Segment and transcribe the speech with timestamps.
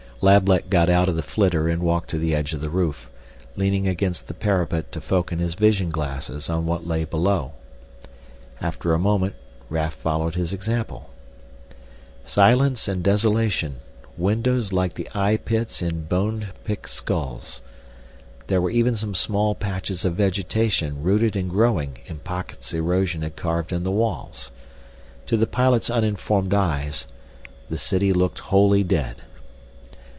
[0.23, 3.09] Lablet got out of the flitter and walked to the edge of the roof,
[3.55, 7.53] leaning against the parapet to focus his vision glasses on what lay below.
[8.61, 9.33] After a moment
[9.67, 11.09] Raf followed his example.
[12.23, 13.77] Silence and desolation,
[14.15, 17.63] windows like the eye pits in bone picked skulls.
[18.45, 23.35] There were even some small patches of vegetation rooted and growing in pockets erosion had
[23.35, 24.51] carved in the walls.
[25.25, 27.07] To the pilot's uninformed eyes
[27.71, 29.15] the city looked wholly dead.